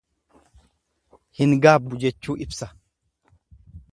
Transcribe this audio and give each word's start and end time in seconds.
Hin 1.41 1.53
gaabbu 1.67 2.01
jechuu 2.05 2.37
ibsa. 2.47 2.71